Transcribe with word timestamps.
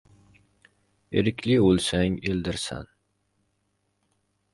Erkli 1.21 1.57
o‘lsang, 1.65 2.15
erdirsan 2.31 2.89